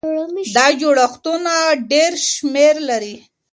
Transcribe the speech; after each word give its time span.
دا 0.55 0.65
جوړښتونه 0.81 1.53
ډېر 1.91 2.11
شمېر 2.29 2.75
لري. 2.89 3.15